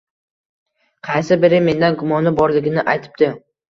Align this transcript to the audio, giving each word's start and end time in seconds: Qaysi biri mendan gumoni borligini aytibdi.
Qaysi 1.11 1.39
biri 1.45 1.61
mendan 1.69 2.01
gumoni 2.03 2.37
borligini 2.43 2.91
aytibdi. 2.99 3.37